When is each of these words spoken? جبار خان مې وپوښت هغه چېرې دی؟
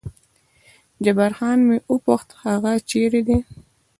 جبار 1.03 1.31
خان 1.37 1.59
مې 1.67 1.77
وپوښت 1.93 2.29
هغه 2.43 2.71
چېرې 2.89 3.21
دی؟ 3.27 3.37